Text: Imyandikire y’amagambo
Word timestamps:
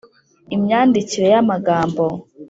Imyandikire 0.55 1.27
y’amagambo 1.33 2.03